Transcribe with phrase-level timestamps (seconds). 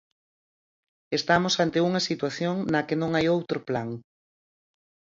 [1.19, 3.89] Estamos ante unha situación na que non hai outro plan.